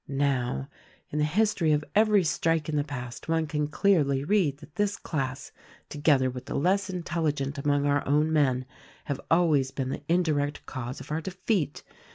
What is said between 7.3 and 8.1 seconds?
gent among our